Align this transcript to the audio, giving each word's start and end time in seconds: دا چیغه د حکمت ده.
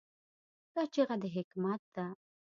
دا 0.73 0.83
چیغه 0.93 1.15
د 1.21 1.23
حکمت 1.35 1.81
ده. 1.95 2.05